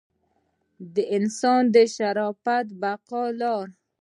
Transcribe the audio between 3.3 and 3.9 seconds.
لاره.